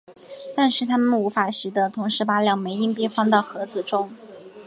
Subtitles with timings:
[0.55, 4.11] 但是它们无法习得同时把两枚硬币放到盒子中。